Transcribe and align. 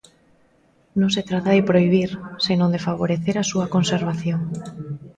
"Non 0.99 1.09
se 1.15 1.23
trata 1.29 1.49
de 1.55 1.67
prohibir, 1.69 2.09
senón 2.45 2.69
de 2.75 2.83
favorecer 2.87 3.35
a 3.37 3.47
súa 3.51 3.67
conservación". 3.75 4.41